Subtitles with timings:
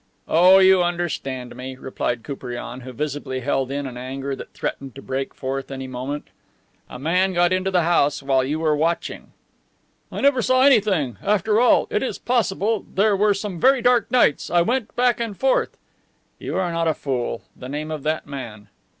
[0.27, 5.01] "Oh, you understand me," replied Koupriane, who visibly held in an anger that threatened to
[5.03, 6.31] break forth any moment.
[6.89, 9.31] "A man got into the house while you were watching..."
[10.11, 11.17] "I never saw anything.
[11.21, 12.83] After all, it is possible.
[12.95, 14.49] There were some very dark nights.
[14.49, 15.77] I went back and forth."
[16.39, 17.43] "You are not a fool.
[17.55, 18.69] The name of that man."